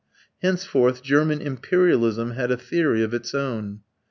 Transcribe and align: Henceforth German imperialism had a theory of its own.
Henceforth 0.41 1.03
German 1.03 1.41
imperialism 1.43 2.31
had 2.31 2.49
a 2.49 2.57
theory 2.57 3.03
of 3.03 3.13
its 3.13 3.35
own. 3.35 3.81